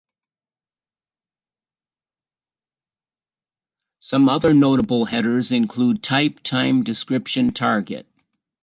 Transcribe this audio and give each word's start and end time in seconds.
Some 3.99 4.27
other 4.27 4.51
notable 4.51 5.05
headers 5.05 5.51
include: 5.51 6.01
type, 6.01 6.39
time, 6.41 6.83
description, 6.83 7.51
target. 7.53 8.07